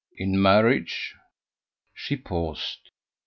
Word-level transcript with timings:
"In 0.17 0.41
marriage." 0.41 1.13
She 1.93 2.15
paused. 2.15 2.89